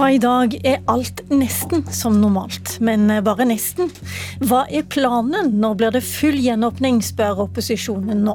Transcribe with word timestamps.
Fra 0.00 0.14
i 0.16 0.16
dag 0.16 0.54
er 0.64 0.78
alt 0.88 1.18
nesten 1.28 1.82
som 1.92 2.14
normalt, 2.22 2.78
men 2.80 3.02
bare 3.20 3.44
nesten. 3.44 3.90
Hva 4.40 4.62
er 4.72 4.86
planen? 4.88 5.50
Når 5.60 5.74
blir 5.76 5.90
det 5.92 6.00
full 6.08 6.38
gjenåpning, 6.40 7.02
spør 7.04 7.42
opposisjonen 7.44 8.22
nå. 8.24 8.32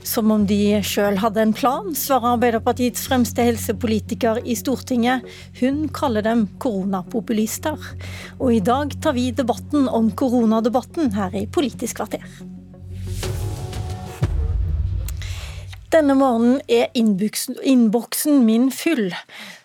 Som 0.00 0.32
om 0.32 0.46
de 0.48 0.78
sjøl 0.80 1.18
hadde 1.20 1.42
en 1.42 1.50
plan, 1.52 1.90
svarer 1.92 2.38
Arbeiderpartiets 2.38 3.04
fremste 3.04 3.44
helsepolitiker 3.44 4.40
i 4.48 4.56
Stortinget. 4.56 5.26
Hun 5.60 5.90
kaller 5.92 6.24
dem 6.24 6.46
koronapopulister. 6.64 7.76
Og 8.38 8.54
i 8.54 8.62
dag 8.64 8.94
tar 9.04 9.12
vi 9.18 9.26
debatten 9.36 9.84
om 9.92 10.08
koronadebatten 10.08 11.12
her 11.18 11.36
i 11.36 11.44
Politisk 11.44 12.00
kvarter. 12.00 12.24
Denne 15.92 16.16
morgenen 16.16 16.64
er 16.64 16.88
innboksen 16.96 18.40
min 18.48 18.70
full. 18.72 19.12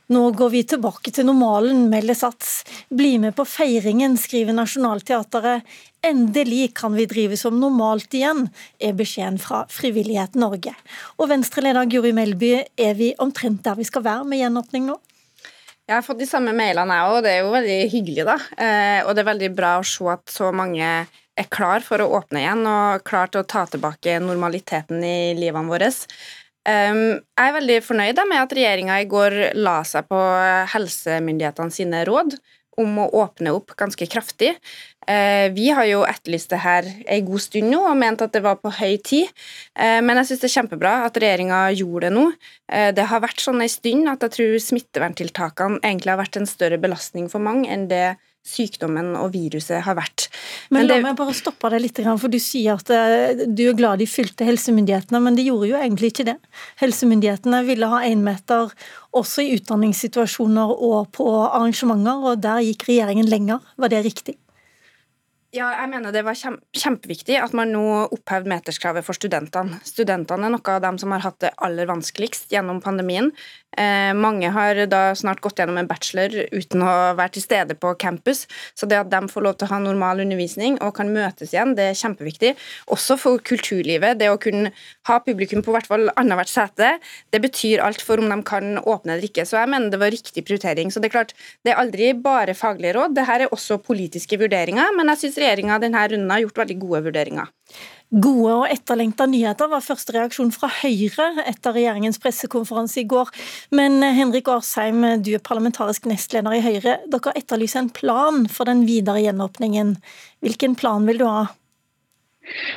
Nå 0.09 0.31
går 0.34 0.49
vi 0.49 0.63
tilbake 0.66 1.12
til 1.13 1.27
normalen, 1.27 1.84
melder 1.91 2.16
Sats. 2.17 2.63
Bli 2.90 3.20
med 3.22 3.36
på 3.38 3.44
feiringen, 3.45 4.16
skriver 4.17 4.55
Nationaltheatret. 4.58 5.67
Endelig 6.02 6.72
kan 6.80 6.95
vi 6.98 7.05
drive 7.12 7.38
som 7.38 7.59
normalt 7.62 8.17
igjen, 8.17 8.48
er 8.81 8.95
beskjeden 8.98 9.38
fra 9.38 9.67
Frivillighet 9.70 10.34
Norge. 10.34 10.73
Og 11.22 11.30
Venstre-leder 11.30 11.86
Guri 11.94 12.16
Melby, 12.17 12.55
er 12.73 12.98
vi 12.98 13.12
omtrent 13.22 13.62
der 13.67 13.77
vi 13.77 13.86
skal 13.86 14.08
være 14.08 14.26
med 14.26 14.41
gjenåpning 14.41 14.90
nå? 14.90 14.98
Jeg 15.86 16.00
har 16.00 16.05
fått 16.05 16.23
de 16.23 16.30
samme 16.30 16.58
mailene, 16.58 16.98
jeg 16.98 17.14
òg. 17.14 17.22
Det 17.28 17.36
er 17.36 17.39
jo 17.44 17.53
veldig 17.53 17.80
hyggelig, 17.94 18.26
da. 18.34 18.39
Eh, 18.58 19.00
og 19.05 19.14
det 19.14 19.22
er 19.22 19.30
veldig 19.30 19.53
bra 19.62 19.76
å 19.78 19.86
se 19.86 20.09
at 20.09 20.26
så 20.34 20.50
mange 20.50 20.89
er 21.39 21.47
klar 21.53 21.86
for 21.86 22.02
å 22.02 22.09
åpne 22.17 22.41
igjen 22.41 22.66
og 22.67 23.06
klar 23.08 23.30
til 23.31 23.44
å 23.44 23.47
ta 23.47 23.64
tilbake 23.69 24.17
normaliteten 24.23 25.06
i 25.06 25.36
livene 25.38 25.69
våre. 25.69 25.94
Jeg 26.68 27.46
er 27.46 27.54
veldig 27.56 27.78
fornøyd 27.82 28.20
med 28.30 28.42
at 28.42 28.52
regjeringa 28.54 29.00
i 29.02 29.08
går 29.10 29.36
la 29.58 29.80
seg 29.88 30.06
på 30.12 30.20
helsemyndighetene 30.74 31.74
sine 31.74 32.04
råd 32.06 32.36
om 32.80 33.02
å 33.04 33.10
åpne 33.24 33.54
opp 33.56 33.76
ganske 33.80 34.08
kraftig. 34.10 34.54
Uh, 35.10 35.50
vi 35.56 35.70
har 35.74 35.88
jo 35.90 36.04
etterlyst 36.08 36.52
det 36.54 36.62
her 36.62 36.86
en 36.86 37.26
god 37.26 37.42
stund 37.42 37.72
nå 37.74 37.80
og 37.82 37.98
ment 37.98 38.22
at 38.22 38.34
det 38.36 38.44
var 38.46 38.60
på 38.62 38.72
høy 38.78 39.00
tid. 39.06 39.32
Uh, 39.74 40.00
men 40.06 40.20
jeg 40.22 40.30
syns 40.30 40.44
det 40.44 40.50
er 40.52 40.56
kjempebra 40.60 40.94
at 41.08 41.20
regjeringa 41.22 41.62
gjorde 41.80 42.08
det 42.08 42.16
nå. 42.16 42.26
Uh, 42.70 42.90
det 42.96 43.08
har 43.12 43.24
vært 43.26 43.44
sånn 43.44 43.64
en 43.66 43.74
stund 43.74 44.12
at 44.12 44.26
jeg 44.28 44.36
tror 44.38 44.58
smitteverntiltakene 44.68 45.82
egentlig 45.82 46.14
har 46.14 46.22
vært 46.22 46.42
en 46.42 46.50
større 46.50 46.82
belastning 46.82 47.30
for 47.32 47.44
mange 47.44 47.72
enn 47.74 47.88
det 47.92 48.06
sykdommen 48.45 49.12
og 49.20 49.34
viruset 49.34 49.84
har 49.86 49.98
vært. 50.00 50.28
Men, 50.70 50.84
men 50.84 50.90
La 50.90 50.98
meg 51.04 51.18
bare 51.20 51.36
stoppe 51.38 51.70
deg 51.73 51.84
litt, 51.84 52.02
for 52.22 52.32
du 52.32 52.40
sier 52.42 52.80
at 52.80 52.92
eh, 52.94 53.46
du 53.46 53.66
er 53.68 53.78
glad 53.78 54.02
de 54.02 54.08
fylte 54.09 54.48
helsemyndighetene, 54.48 55.22
men 55.23 55.38
de 55.38 55.48
gjorde 55.50 55.72
jo 55.72 55.80
egentlig 55.80 56.14
ikke 56.14 56.28
det. 56.31 56.38
Helsemyndighetene 56.81 57.62
ville 57.68 57.90
ha 57.92 58.02
én 58.08 58.23
meter 58.26 58.73
også 59.16 59.46
i 59.46 59.56
utdanningssituasjoner 59.58 60.76
og 60.76 61.12
på 61.16 61.28
arrangementer, 61.46 62.30
og 62.31 62.44
der 62.44 62.64
gikk 62.66 62.88
regjeringen 62.90 63.30
lenger. 63.30 63.66
Var 63.80 63.94
det 63.94 64.06
riktig? 64.08 64.40
Ja, 65.50 65.72
jeg 65.73 65.89
mener 65.89 66.14
det 66.14 66.22
var 66.28 66.38
kjempeviktig 66.38 67.39
at 67.42 67.55
man 67.58 67.72
nå 67.73 67.81
opphevde 68.14 68.52
meterskravet 68.52 69.02
for 69.02 69.17
studentene. 69.17 69.80
Studentene 69.81 70.45
er 70.45 70.53
noe 70.53 70.75
av 70.75 70.83
dem 70.83 71.00
som 71.02 71.09
har 71.16 71.23
hatt 71.23 71.39
det 71.41 71.50
aller 71.66 71.89
vanskeligst 71.89 72.53
gjennom 72.53 72.78
pandemien. 72.83 73.31
Eh, 73.78 74.11
mange 74.17 74.50
har 74.53 74.78
da 74.89 75.16
snart 75.17 75.41
gått 75.41 75.58
gjennom 75.61 75.80
en 75.81 75.89
bachelor 75.89 76.33
uten 76.53 76.83
å 76.86 76.94
være 77.17 77.33
til 77.36 77.45
stede 77.47 77.78
på 77.81 77.95
campus. 78.02 78.44
Så 78.78 78.86
det 78.89 79.00
at 79.00 79.09
de 79.09 79.22
får 79.31 79.45
lov 79.45 79.58
til 79.58 79.66
å 79.66 79.72
ha 79.73 79.80
normal 79.81 80.22
undervisning 80.22 80.78
og 80.86 80.94
kan 81.00 81.09
møtes 81.14 81.56
igjen, 81.56 81.73
det 81.78 81.88
er 81.91 81.97
kjempeviktig. 81.97 82.53
Også 82.94 83.17
for 83.17 83.41
kulturlivet. 83.41 84.22
Det 84.22 84.30
å 84.30 84.38
kunne 84.41 84.69
ha 85.09 85.19
publikum 85.25 85.66
på 85.66 85.74
hvert 85.74 85.90
fall 85.90 86.12
annethvert 86.13 86.53
sete, 86.53 86.91
det 87.34 87.41
betyr 87.41 87.81
alt 87.85 88.06
for 88.06 88.22
om 88.22 88.29
de 88.29 88.40
kan 88.45 88.78
åpne 88.84 89.16
eller 89.16 89.29
ikke. 89.29 89.47
Så 89.50 89.57
jeg 89.57 89.74
mener 89.74 89.90
det 89.90 90.01
var 90.01 90.13
riktig 90.13 90.45
prioritering. 90.45 90.94
Så 90.94 91.01
det 91.01 91.09
er 91.09 91.18
klart, 91.18 91.34
det 91.66 91.74
er 91.74 91.81
aldri 91.81 92.13
bare 92.13 92.57
faglige 92.57 92.94
råd, 93.00 93.18
det 93.18 93.25
her 93.25 93.47
er 93.47 93.57
også 93.57 93.81
politiske 93.81 94.38
vurderinger, 94.38 94.94
men 94.97 95.09
jeg 95.13 95.24
syns 95.25 95.38
regjeringa 95.41 95.79
denne 95.81 96.03
runden 96.11 96.33
har 96.33 96.44
gjort 96.44 96.61
veldig 96.63 96.77
gode 96.81 97.01
vurderinger. 97.07 97.50
Gode 98.09 98.53
og 98.63 98.72
etterlengta 98.73 99.27
nyheter 99.29 99.69
var 99.69 99.85
første 99.85 100.16
reaksjon 100.16 100.50
fra 100.55 100.72
Høyre 100.79 101.44
etter 101.45 101.75
regjeringens 101.75 102.17
pressekonferanse 102.22 103.03
i 103.03 103.07
går. 103.09 103.29
Men 103.77 104.01
eh, 104.01 104.16
Henrik 104.17 104.50
Årsheim, 104.50 105.03
du 105.22 105.35
er 105.38 105.45
parlamentarisk 105.45 106.09
nestleder 106.09 106.57
i 106.57 106.63
Høyre. 106.66 106.97
Dere 107.05 107.35
etterlyser 107.38 107.83
en 107.83 107.94
plan 107.94 108.47
for 108.50 108.69
den 108.69 108.88
videre 108.89 109.22
gjenåpningen. 109.22 109.94
Hvilken 110.41 110.73
plan 110.79 111.05
vil 111.05 111.22
du 111.22 111.27
ha? 111.29 111.45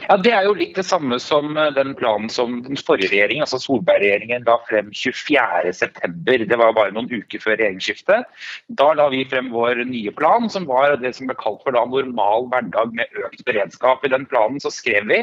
Ja, 0.08 0.16
Det 0.16 0.32
er 0.34 0.46
jo 0.46 0.54
litt 0.56 0.76
det 0.76 0.84
samme 0.86 1.18
som 1.22 1.56
eh, 1.56 1.70
den 1.76 1.94
planen 1.98 2.30
som 2.32 2.60
den 2.66 2.78
forrige 2.80 3.12
regjeringen, 3.12 3.46
altså 3.46 3.60
Solberg-regjeringen 3.62 4.46
la 4.48 4.58
frem 4.68 4.90
24.9. 4.94 6.46
Det 6.50 6.58
var 6.60 6.74
bare 6.76 6.94
noen 6.94 7.10
uker 7.10 7.42
før 7.42 7.56
regjeringsskiftet. 7.58 8.28
Da 8.80 8.90
la 8.98 9.08
vi 9.12 9.24
frem 9.28 9.52
vår 9.54 9.84
nye 9.88 10.12
plan, 10.16 10.48
som 10.52 10.68
var 10.68 10.96
det 11.02 11.14
som 11.16 11.30
ble 11.30 11.38
kalt 11.40 11.62
for 11.64 11.76
da 11.76 11.84
normal 11.88 12.48
hverdag 12.52 12.94
med 12.98 13.22
økt 13.24 13.44
beredskap. 13.48 14.04
I 14.04 14.12
den 14.12 14.28
planen 14.28 14.60
så 14.62 14.72
skrev 14.72 15.08
vi 15.10 15.22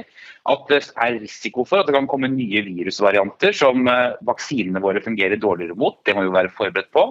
at 0.50 0.66
det 0.72 0.80
er 0.98 1.20
risiko 1.22 1.66
for 1.68 1.82
at 1.82 1.90
det 1.90 1.96
kan 1.96 2.08
komme 2.10 2.30
nye 2.32 2.64
virusvarianter 2.66 3.54
som 3.56 3.88
eh, 3.90 4.16
vaksinene 4.28 4.82
våre 4.84 5.02
fungerer 5.04 5.40
dårligere 5.40 5.78
mot. 5.80 6.00
Det 6.08 6.16
må 6.18 6.26
vi 6.26 6.34
være 6.34 6.54
forberedt 6.56 6.90
på. 6.96 7.06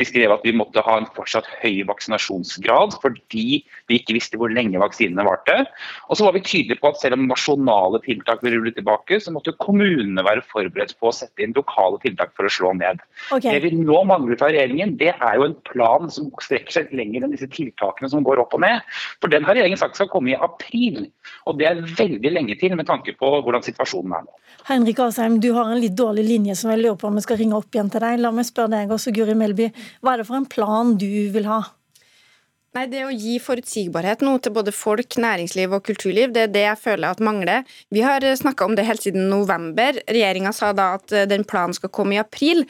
Vi 0.00 0.06
skrev 0.08 0.34
at 0.34 0.46
vi 0.46 0.54
måtte 0.56 0.82
ha 0.86 0.96
en 0.98 1.08
fortsatt 1.16 1.48
høy 1.60 1.84
vaksinasjonsgrad 1.88 2.96
fordi 3.02 3.62
vi 3.90 4.00
ikke 4.00 4.16
visste 4.16 4.40
hvor 4.40 4.52
lenge 4.52 4.80
vaksinene 4.82 5.26
varte. 5.26 5.60
Og 6.08 6.18
så 6.18 6.26
var 6.26 6.36
vi 6.36 6.44
tydelige 6.46 6.80
på 6.82 6.90
at 6.90 7.00
selv 7.02 7.18
om 7.18 7.28
nasjonale 7.30 8.02
tiltak 8.04 8.42
ville 8.44 8.58
rulle 8.58 8.74
tilbake, 8.74 9.20
så 9.22 9.34
måtte 9.34 9.54
kommunene 9.62 10.24
være 10.26 10.44
forberedt 10.50 10.96
på 10.98 11.10
å 11.10 11.14
sette 11.14 11.44
inn 11.44 11.54
lokale 11.56 12.00
tiltak 12.02 12.34
for 12.38 12.48
å 12.48 12.52
slå 12.52 12.74
ned. 12.78 13.02
Okay. 13.30 13.54
Det 13.54 13.68
vi 13.68 13.72
nå 13.78 14.02
mangler 14.08 14.38
fra 14.40 14.50
regjeringen, 14.50 14.96
det 15.00 15.12
er 15.14 15.38
jo 15.38 15.46
en 15.46 15.56
plan 15.68 16.10
som 16.12 16.30
strekker 16.42 16.80
seg 16.80 16.94
lenger 16.96 17.26
enn 17.26 17.34
disse 17.36 17.50
tiltakene 17.52 18.10
som 18.10 18.26
går 18.26 18.42
opp 18.42 18.56
og 18.58 18.64
ned. 18.64 18.82
For 19.22 19.32
den 19.32 19.46
har 19.46 19.58
regjeringen 19.58 19.80
sagt 19.80 19.98
skal 19.98 20.10
komme 20.10 20.34
i 20.34 20.38
april, 20.38 21.04
og 21.46 21.60
det 21.60 21.70
er 21.70 21.82
veldig 21.84 22.34
lenge 22.34 22.58
til 22.60 22.79
med 22.80 22.88
tanke 22.88 23.14
på 23.18 23.32
hvordan 23.44 23.64
situasjonen 23.66 24.16
er 24.18 24.24
nå. 24.26 24.38
Henrik 24.70 25.02
Asheim, 25.04 25.40
du 25.42 25.52
har 25.56 25.70
en 25.70 25.80
litt 25.80 25.96
dårlig 25.98 26.26
linje 26.26 26.56
som 26.58 26.72
jeg 26.72 26.82
lurer 26.82 26.98
på 27.00 27.08
om 27.10 27.18
vi 27.18 27.24
skal 27.24 27.40
ringe 27.40 27.58
opp 27.58 27.74
igjen 27.74 27.92
til 27.92 28.04
deg. 28.04 28.22
La 28.22 28.32
meg 28.34 28.48
spørre 28.48 28.74
deg 28.74 28.96
også, 28.96 29.12
Guri 29.16 29.36
Melby. 29.38 29.70
Hva 30.00 30.14
er 30.14 30.22
det 30.22 30.30
for 30.30 30.40
en 30.40 30.48
plan 30.50 30.96
du 31.00 31.10
vil 31.34 31.48
ha? 31.50 31.62
Nei, 32.76 32.84
Det 32.86 33.00
å 33.02 33.10
gi 33.10 33.40
forutsigbarhet 33.42 34.20
nå 34.22 34.36
til 34.38 34.54
både 34.54 34.70
folk, 34.70 35.16
næringsliv 35.18 35.72
og 35.74 35.82
kulturliv, 35.88 36.30
det 36.30 36.44
er 36.44 36.52
det 36.54 36.62
jeg 36.68 36.78
føler 36.78 37.10
at 37.10 37.22
mangler. 37.26 37.64
Vi 37.90 38.04
har 38.04 38.22
snakka 38.22 38.68
om 38.68 38.76
det 38.78 38.86
helt 38.86 39.02
siden 39.02 39.26
november. 39.32 39.98
Regjeringa 40.06 40.52
sa 40.54 40.70
da 40.72 40.92
at 41.00 41.10
eh, 41.10 41.26
den 41.26 41.42
planen 41.42 41.74
skal 41.74 41.90
komme 41.90 42.14
i 42.14 42.22
april. 42.22 42.62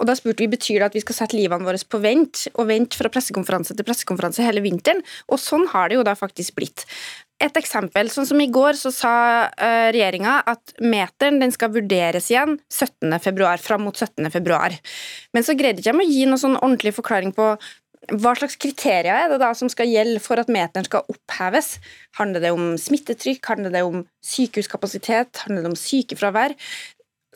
Og 0.00 0.06
da 0.08 0.14
spurte 0.16 0.44
vi 0.44 0.52
betyr 0.54 0.78
det 0.78 0.86
at 0.86 0.96
vi 0.96 1.02
skal 1.02 1.18
sette 1.18 1.36
livene 1.36 1.66
våre 1.66 1.80
på 1.82 2.00
vent, 2.00 2.46
og 2.54 2.70
vente 2.70 2.96
fra 2.96 3.10
pressekonferanse 3.12 3.74
til 3.74 3.88
pressekonferanse 3.88 4.46
hele 4.46 4.62
vinteren. 4.64 5.02
Og 5.28 5.42
sånn 5.42 5.66
har 5.74 5.90
det 5.90 5.98
jo 5.98 6.06
da 6.06 6.14
faktisk 6.16 6.56
blitt. 6.56 6.86
Et 7.40 7.56
eksempel, 7.56 8.10
sånn 8.12 8.28
som 8.28 8.40
I 8.42 8.50
går 8.52 8.76
så 8.76 8.92
sa 8.92 9.12
uh, 9.48 9.88
regjeringa 9.94 10.40
at 10.50 10.74
meteren 10.84 11.38
den 11.40 11.52
skal 11.54 11.72
vurderes 11.72 12.28
igjen 12.32 12.58
17. 12.68 13.14
februar, 13.24 13.62
fram 13.62 13.86
mot 13.88 13.96
17. 13.96 14.28
februar. 14.34 14.76
Men 15.32 15.46
så 15.46 15.56
greide 15.56 15.80
ikke 15.80 15.94
de 15.96 16.04
å 16.04 16.10
gi 16.10 16.26
noen 16.28 16.42
sånn 16.42 16.58
ordentlig 16.60 16.92
forklaring 16.98 17.32
på 17.36 17.54
hva 18.20 18.32
slags 18.36 18.56
kriterier 18.60 19.12
er 19.12 19.28
det 19.30 19.38
da 19.42 19.50
som 19.56 19.68
skal 19.70 19.88
gjelde 19.88 20.22
for 20.24 20.40
at 20.40 20.48
meteren 20.52 20.86
skal 20.88 21.08
oppheves? 21.12 21.74
Handler 22.18 22.44
det 22.44 22.52
om 22.56 22.72
smittetrykk, 22.80 23.44
handler 23.52 23.74
det 23.74 23.84
om 23.86 24.02
sykehuskapasitet, 24.24 25.44
handler 25.44 25.66
det 25.66 25.72
om 25.72 25.78
sykefravær? 25.78 26.56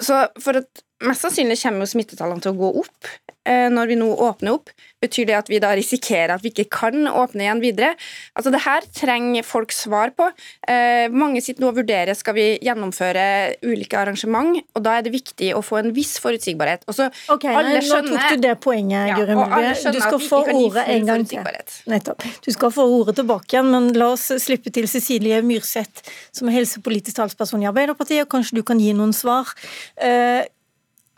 Så 0.03 0.25
for 0.43 0.65
at 0.65 0.85
Mest 1.05 1.25
sannsynlig 1.25 1.59
kommer 1.61 1.85
jo 1.85 1.91
smittetallene 1.91 2.45
til 2.45 2.55
å 2.55 2.59
gå 2.61 2.69
opp 2.81 3.09
når 3.45 3.91
vi 3.91 3.97
nå 4.01 4.07
åpner 4.25 4.55
opp. 4.57 4.71
Betyr 5.05 5.29
det 5.29 5.37
at 5.37 5.51
vi 5.53 5.61
da 5.61 5.73
risikerer 5.77 6.33
at 6.35 6.45
vi 6.45 6.53
ikke 6.53 6.67
kan 6.73 7.09
åpne 7.11 7.45
igjen 7.45 7.61
videre? 7.63 7.93
Altså 8.39 8.53
Det 8.55 8.63
her 8.65 8.87
trenger 8.97 9.45
folk 9.47 9.75
svar 9.75 10.15
på. 10.17 10.31
Eh, 10.69 11.13
mange 11.13 11.43
sitter 11.45 11.65
nå 11.65 11.73
og 11.73 11.79
vurderer 11.81 12.17
skal 12.17 12.37
vi 12.39 12.47
gjennomføre 12.65 13.27
ulike 13.67 13.99
arrangement, 14.01 14.57
og 14.75 14.85
da 14.87 14.97
er 14.99 15.07
det 15.07 15.13
viktig 15.15 15.53
å 15.57 15.63
få 15.65 15.83
en 15.83 15.93
viss 15.97 16.17
forutsigbarhet. 16.25 16.87
Også, 16.91 17.11
okay, 17.35 17.53
alle 17.53 17.83
skjønner, 17.85 18.15
Nå 18.15 18.23
tok 18.23 18.39
du 18.39 18.47
det 18.47 18.55
poenget, 18.65 19.11
ja, 19.11 19.19
Guri 19.19 19.37
Melby. 19.39 19.93
Du 19.97 20.01
skal 20.01 20.25
få 20.25 20.41
ordet 20.55 20.87
en 20.95 21.11
gang 21.11 21.27
til. 21.29 21.53
Nettopp. 21.91 22.25
Du 22.45 22.51
skal 22.55 22.73
få 22.75 22.87
ordet 23.01 23.19
tilbake 23.21 23.57
igjen, 23.57 23.73
men 23.75 23.91
la 23.99 24.13
oss 24.15 24.31
slippe 24.43 24.73
til 24.75 24.89
Cecilie 24.91 25.43
Myrseth, 25.45 26.05
som 26.33 26.49
er 26.49 26.61
helsepolitisk 26.61 27.19
talsperson 27.21 27.65
i 27.65 27.69
Arbeiderpartiet, 27.71 28.25
og 28.25 28.33
kanskje 28.39 28.61
du 28.61 28.65
kan 28.67 28.81
gi 28.81 28.95
noen 28.97 29.13
svar. 29.17 29.53
Eh, 30.01 30.47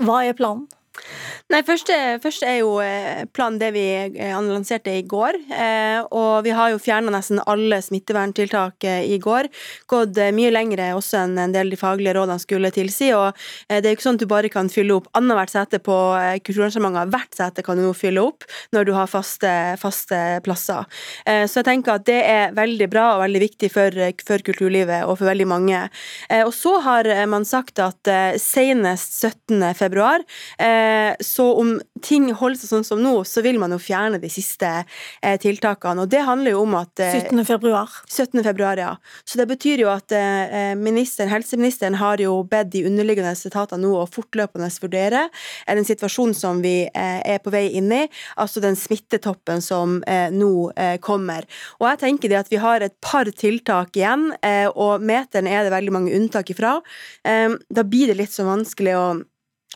hva 0.02 0.22
er 0.26 0.34
planen? 0.38 0.66
Nei, 1.46 1.60
først, 1.62 1.92
først, 2.24 2.42
er 2.42 2.56
jo 2.58 2.72
eh, 2.82 3.22
planen 3.30 3.60
det 3.60 3.68
vi 3.76 3.84
lanserte 3.86 4.32
annonserte 4.34 4.94
i 4.98 5.02
går. 5.06 5.36
Eh, 5.54 6.00
og 6.10 6.42
vi 6.42 6.50
har 6.56 6.72
jo 6.72 6.80
fjerna 6.82 7.12
nesten 7.14 7.38
alle 7.46 7.78
smitteverntiltak 7.84 8.82
i 8.82 9.18
går. 9.22 9.46
Gått 9.86 10.18
mye 10.34 10.50
lengre 10.50 10.88
også 10.96 11.20
enn 11.20 11.36
en 11.38 11.54
del 11.54 11.70
de 11.70 11.78
faglige 11.78 12.16
rådene 12.16 12.42
skulle 12.42 12.72
tilsi. 12.74 13.12
Og 13.14 13.30
det 13.70 13.78
er 13.78 13.92
jo 13.92 13.98
ikke 13.98 14.06
sånn 14.08 14.18
at 14.18 14.24
du 14.24 14.30
bare 14.32 14.50
kan 14.50 14.70
fylle 14.72 14.96
opp 14.96 15.06
annethvert 15.14 15.54
sete 15.54 15.80
på 15.86 15.96
kulturarrangementer. 16.48 17.12
Hvert 17.14 17.38
sete 17.38 17.64
kan 17.66 17.78
du 17.78 17.84
nå 17.86 17.94
fylle 17.94 18.26
opp 18.26 18.48
når 18.74 18.90
du 18.90 18.92
har 18.96 19.10
faste, 19.10 19.52
faste, 19.78 20.20
plasser. 20.42 20.82
Så 21.22 21.60
jeg 21.60 21.68
tenker 21.68 21.94
at 21.94 22.08
det 22.08 22.18
er 22.26 22.56
veldig 22.56 22.90
bra 22.90 23.06
og 23.14 23.22
veldig 23.22 23.44
viktig 23.44 23.70
for, 23.70 24.02
for 24.26 24.42
kulturlivet 24.46 25.06
og 25.06 25.20
for 25.20 25.30
veldig 25.30 25.48
mange. 25.50 25.84
Og 26.42 26.52
så 26.54 26.74
har 26.82 27.08
man 27.30 27.46
sagt 27.46 27.78
at 27.82 28.10
senest 28.42 29.20
17. 29.22 29.62
februar 29.78 30.26
så 31.20 31.46
om 31.60 31.76
ting 32.04 32.28
holder 32.36 32.60
seg 32.60 32.70
sånn 32.70 32.86
som 32.86 33.02
nå, 33.02 33.14
så 33.28 33.42
vil 33.44 33.58
man 33.60 33.72
jo 33.74 33.78
fjerne 33.82 34.20
de 34.22 34.30
siste 34.32 34.68
eh, 34.68 35.36
tiltakene. 35.42 36.04
Og 36.04 36.10
det 36.12 36.24
handler 36.26 36.56
jo 36.56 36.62
om 36.64 36.76
at 36.78 37.02
eh, 37.02 37.18
17. 37.22 37.44
februar. 37.48 37.92
17. 38.08 38.42
februar, 38.44 38.80
ja. 38.80 38.92
Så 39.24 39.40
det 39.40 39.48
betyr 39.50 39.84
jo 39.84 39.90
at 39.92 40.12
eh, 40.14 40.74
ministeren, 40.78 41.32
helseministeren 41.32 41.98
har 42.00 42.22
jo 42.22 42.38
bedt 42.48 42.72
de 42.74 42.84
underliggende 42.88 43.34
etatene 43.36 43.82
nå 43.86 43.94
å 44.00 44.06
fortløpende 44.10 44.70
vurdere 44.82 45.26
den 45.66 45.86
situasjonen 45.86 46.34
som 46.36 46.62
vi 46.64 46.86
eh, 46.86 47.20
er 47.34 47.40
på 47.42 47.52
vei 47.54 47.68
inn 47.78 47.90
i, 47.92 48.04
altså 48.40 48.62
den 48.64 48.76
smittetoppen 48.78 49.62
som 49.64 50.00
eh, 50.08 50.28
nå 50.32 50.70
eh, 50.76 50.96
kommer. 51.02 51.46
Og 51.80 51.88
jeg 51.90 52.02
tenker 52.04 52.32
det 52.32 52.40
at 52.40 52.52
vi 52.52 52.60
har 52.62 52.84
et 52.84 52.96
par 53.04 53.28
tiltak 53.36 53.96
igjen, 53.96 54.28
og 54.76 55.02
meteren 55.04 55.48
er 55.50 55.66
det 55.66 55.72
veldig 55.74 55.92
mange 55.92 56.14
unntak 56.16 56.50
ifra. 56.52 56.78
da 57.22 57.82
blir 57.84 58.10
det 58.10 58.16
litt 58.18 58.32
så 58.32 58.46
vanskelig 58.46 58.94
å 58.96 59.06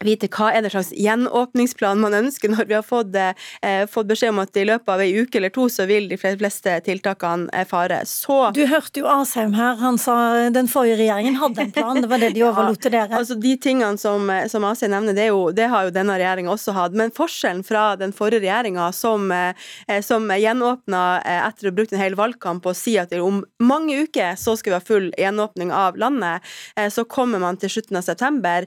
vite 0.05 0.29
hva 0.33 0.49
er 0.55 0.65
det 0.65 0.73
slags 0.73 0.93
gjenåpningsplan 0.97 2.01
man 2.01 2.17
ønsker 2.17 2.53
når 2.53 2.69
vi 2.71 2.77
har 2.77 2.85
fått, 2.87 3.15
eh, 3.17 3.85
fått, 3.91 4.09
beskjed 4.09 4.33
om 4.33 4.41
at 4.43 4.57
i 4.57 4.65
løpet 4.65 4.89
av 4.89 5.03
ei 5.05 5.11
uke 5.21 5.39
eller 5.39 5.53
to 5.53 5.67
så 5.69 5.87
vil 5.89 6.09
de 6.09 6.17
fleste 6.17 6.73
tiltakene 6.87 7.51
eh, 7.53 7.67
fare. 7.69 8.01
Så 8.09 8.53
Du 8.57 8.65
hørte 8.67 9.03
jo 9.03 9.09
Asheim 9.11 9.53
her, 9.55 9.77
han 9.77 9.99
sa 9.99 10.49
den 10.51 10.69
forrige 10.69 10.97
regjeringen 11.03 11.37
hadde 11.41 11.67
en 11.67 11.73
plan, 11.73 12.01
det 12.01 12.09
var 12.09 12.23
det 12.23 12.33
de 12.37 12.45
overlot 12.49 12.81
til 12.81 12.95
dere. 12.95 13.11
Ja, 13.11 13.21
altså 13.21 13.37
De 13.41 13.57
tingene 13.61 13.99
som, 14.01 14.31
eh, 14.31 14.47
som 14.49 14.65
Asheim 14.65 14.95
nevner, 14.95 15.17
det, 15.17 15.29
jo, 15.29 15.51
det, 15.53 15.69
har 15.69 15.89
jo 15.89 15.95
denne 15.95 16.17
regjeringa 16.17 16.55
også 16.55 16.75
hatt. 16.77 16.97
Men 16.97 17.13
forskjellen 17.13 17.63
fra 17.67 17.95
den 18.01 18.17
forrige 18.17 18.47
regjeringa, 18.47 18.91
som, 18.97 19.29
eh, 19.33 20.01
som 20.07 20.29
gjenåpna 20.33 21.05
eh, 21.21 21.43
etter 21.45 21.69
å 21.69 21.75
ha 21.75 21.77
brukt 21.77 21.93
en 21.93 22.03
hel 22.03 22.17
valgkamp 22.19 22.67
og 22.67 22.79
si 22.79 22.97
at 23.01 23.13
om 23.21 23.43
mange 23.61 24.07
uker 24.07 24.39
så 24.41 24.57
skal 24.57 24.73
vi 24.73 24.79
ha 24.79 24.85
full 24.85 25.13
gjenåpning 25.19 25.75
av 25.75 26.01
landet, 26.01 26.47
eh, 26.77 26.89
så 26.89 27.05
kommer 27.05 27.43
man 27.43 27.61
til 27.61 27.69
slutten 27.69 28.01
av 28.01 28.07
september. 28.07 28.65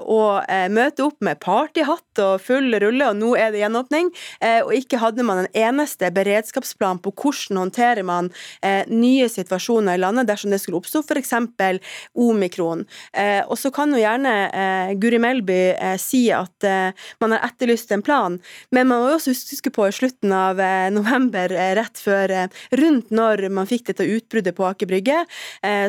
og 0.00 0.40
Eh, 0.59 0.59
møte 0.68 1.04
opp 1.06 1.18
med 1.24 1.40
partyhatt 1.42 2.20
og 2.22 2.42
full 2.44 2.74
rulle, 2.82 3.08
og 3.10 3.18
nå 3.18 3.32
er 3.38 3.52
det 3.52 3.62
gjenåpning. 3.62 4.10
Eh, 4.44 4.60
og 4.64 4.74
ikke 4.76 5.00
hadde 5.00 5.24
man 5.26 5.44
en 5.44 5.50
eneste 5.56 6.10
beredskapsplan 6.14 7.00
på 7.02 7.12
hvordan 7.14 7.62
håndterer 7.62 8.06
man 8.06 8.30
eh, 8.66 8.82
nye 8.90 9.28
situasjoner 9.30 9.96
i 9.96 10.02
landet 10.02 10.28
dersom 10.28 10.52
det 10.52 10.60
skulle 10.62 10.80
oppstå 10.80 11.02
f.eks. 11.06 11.34
omikron. 12.14 12.84
Og 13.50 13.56
så 13.58 13.70
kan 13.74 13.92
jo 13.92 14.00
gjerne 14.00 14.32
Guri 15.00 15.18
Melby 15.22 15.58
si 16.00 16.22
at 16.34 16.64
man 17.22 17.34
har 17.34 17.44
etterlyst 17.48 17.92
en 17.94 18.02
plan, 18.04 18.38
men 18.70 18.88
man 18.88 19.02
må 19.02 19.10
jo 19.10 19.18
også 19.18 19.34
huske 19.34 19.72
på 19.74 19.86
i 19.88 19.94
slutten 19.94 20.32
av 20.34 20.60
november, 20.94 21.52
rett 21.78 22.00
før, 22.00 22.34
rundt 22.80 23.12
når 23.14 23.46
man 23.54 23.68
fikk 23.70 23.88
dette 23.90 24.06
utbruddet 24.06 24.56
på 24.56 24.66
Aker 24.68 24.90
Brygge, 24.90 25.22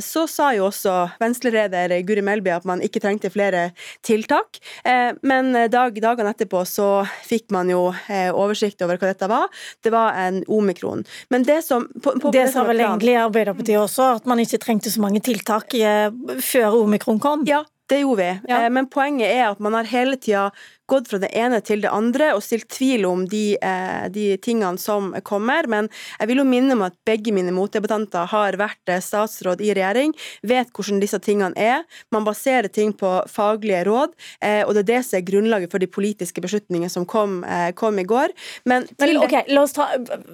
så 0.06 0.26
sa 0.30 0.52
jo 0.58 0.68
også 0.70 0.96
Venstre-leder 1.22 1.94
Guri 2.08 2.26
Melby 2.26 2.54
at 2.56 2.68
man 2.68 2.84
ikke 2.86 3.02
trengte 3.04 3.32
flere 3.34 3.70
tiltak. 4.06 4.61
Eh, 4.84 5.12
men 5.22 5.54
dag, 5.72 5.98
dagene 6.04 6.34
etterpå 6.34 6.64
så 6.70 6.90
fikk 7.28 7.50
man 7.56 7.70
jo 7.72 7.88
eh, 8.08 8.30
oversikt 8.30 8.82
over 8.86 9.00
hva 9.02 9.12
dette 9.12 9.30
var. 9.32 9.50
Det 9.84 9.94
var 9.94 10.18
en 10.22 10.42
omikron. 10.48 11.06
Men 11.34 11.46
det 11.48 11.62
som 11.66 11.88
på, 12.04 12.16
på 12.22 12.34
Det 12.34 12.48
sa 12.52 12.66
vel 12.68 12.84
egentlig 12.84 13.18
Arbeiderpartiet 13.22 13.82
også, 13.82 14.16
at 14.22 14.30
man 14.30 14.42
ikke 14.44 14.62
trengte 14.62 14.94
så 14.94 15.04
mange 15.04 15.24
tiltak 15.24 15.76
eh, 15.78 16.10
før 16.42 16.82
omikron 16.84 17.22
kom? 17.22 17.46
Ja, 17.50 17.64
det 17.92 18.04
gjorde 18.04 18.24
vi. 18.24 18.52
Ja. 18.52 18.64
Men 18.70 18.88
poenget 18.92 19.34
er 19.34 19.50
at 19.50 19.60
man 19.60 19.76
har 19.76 19.90
hele 19.92 20.18
tida 20.22 20.50
gått 20.92 21.10
fra 21.12 21.20
det 21.22 21.32
ene 21.38 21.62
til 21.64 21.84
det 21.84 21.92
andre 21.92 22.32
og 22.36 22.44
stilt 22.44 22.68
tvil 22.72 23.06
om 23.08 23.24
de, 23.30 23.56
eh, 23.62 24.08
de 24.12 24.36
tingene 24.44 24.80
som 24.82 25.12
kommer. 25.28 25.68
Men 25.72 25.90
jeg 26.20 26.32
vil 26.32 26.42
jo 26.42 26.48
minne 26.48 26.76
om 26.76 26.84
at 26.88 26.98
begge 27.08 27.34
mine 27.36 27.54
motdebattanter 27.56 28.28
har 28.32 28.58
vært 28.60 28.92
eh, 28.92 29.02
statsråd 29.04 29.64
i 29.64 29.72
regjering, 29.78 30.14
vet 30.44 30.72
hvordan 30.76 31.02
disse 31.04 31.20
tingene 31.24 31.56
er. 31.56 31.86
Man 32.12 32.28
baserer 32.28 32.72
ting 32.72 32.94
på 32.98 33.14
faglige 33.32 33.86
råd, 33.88 34.16
eh, 34.44 34.62
og 34.66 34.76
det 34.76 34.86
er 34.86 34.90
det 34.92 35.02
som 35.08 35.20
er 35.20 35.28
grunnlaget 35.28 35.72
for 35.72 35.84
de 35.84 35.90
politiske 35.92 36.44
beslutningene 36.44 36.92
som 36.92 37.06
kom, 37.06 37.42
kom 37.76 38.00
i 38.00 38.08
går. 38.08 38.34
Men, 38.68 38.88
men 39.00 39.18
ok, 39.22 39.36
la 39.52 39.64
oss 39.64 39.76
ta 39.76 39.90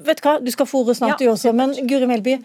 Vet 0.07 0.19
du 0.19 0.25
hva, 0.25 0.38
du 0.44 0.50
skal 0.51 0.68
fòre 0.69 0.94
snart, 0.98 1.21
ja. 1.21 1.27
du 1.27 1.33
også. 1.33 1.54
Men 1.56 1.74
Guri 1.89 2.07
Melby, 2.09 2.38